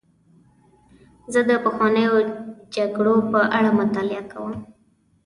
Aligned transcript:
زه 1.33 1.39
د 1.49 1.51
پخوانیو 1.65 2.15
جګړو 2.75 3.15
په 3.31 3.39
اړه 3.57 3.69
مطالعه 3.79 4.23
کوم. 4.31 4.53